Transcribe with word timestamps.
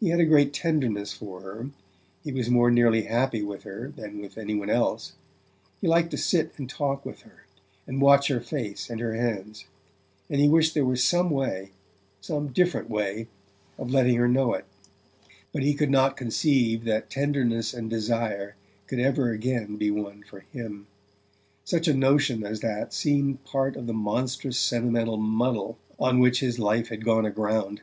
He 0.00 0.08
had 0.08 0.20
a 0.20 0.24
great 0.24 0.54
tenderness 0.54 1.12
for 1.12 1.42
her, 1.42 1.68
he 2.24 2.32
was 2.32 2.48
more 2.48 2.70
nearly 2.70 3.02
happy 3.02 3.42
with 3.42 3.64
her 3.64 3.92
than 3.94 4.22
with 4.22 4.38
any 4.38 4.54
one 4.54 4.70
else; 4.70 5.12
he 5.82 5.86
liked 5.86 6.10
to 6.12 6.16
sit 6.16 6.52
and 6.56 6.66
talk 6.66 7.04
with 7.04 7.20
her, 7.24 7.44
and 7.86 8.00
watch 8.00 8.28
her 8.28 8.40
face 8.40 8.88
and 8.88 9.00
her 9.02 9.12
hands, 9.14 9.66
and 10.30 10.40
he 10.40 10.48
wished 10.48 10.72
there 10.72 10.86
were 10.86 10.96
some 10.96 11.28
way 11.28 11.72
some 12.22 12.48
different 12.48 12.88
way 12.88 13.28
of 13.76 13.90
letting 13.90 14.16
her 14.16 14.26
know 14.26 14.54
it; 14.54 14.64
but 15.52 15.62
he 15.62 15.74
could 15.74 15.90
not 15.90 16.16
conceive 16.16 16.84
that 16.84 17.10
tenderness 17.10 17.74
and 17.74 17.90
desire 17.90 18.56
could 18.86 18.98
ever 18.98 19.30
again 19.30 19.76
be 19.76 19.90
one 19.90 20.22
for 20.22 20.40
him: 20.40 20.86
such 21.64 21.86
a 21.86 21.92
notion 21.92 22.44
as 22.46 22.60
that 22.60 22.94
seemed 22.94 23.44
part 23.44 23.76
of 23.76 23.86
the 23.86 23.92
monstrous 23.92 24.58
sentimental 24.58 25.18
muddle 25.18 25.76
on 25.98 26.18
which 26.18 26.40
his 26.40 26.58
life 26.58 26.88
had 26.88 27.04
gone 27.04 27.26
aground. 27.26 27.82